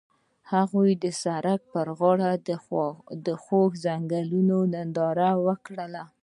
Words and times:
هغوی 0.53 0.91
د 1.03 1.05
سړک 1.23 1.61
پر 1.73 1.87
غاړه 1.99 2.31
د 3.25 3.27
خوږ 3.45 3.69
ځنګل 3.85 4.27
ننداره 4.49 5.31
وکړه. 5.45 6.03